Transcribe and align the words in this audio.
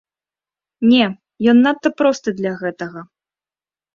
Не, 0.93 1.05
ён 1.51 1.57
надта 1.67 1.91
просты 2.01 2.29
для 2.39 2.53
гэтага. 2.61 2.99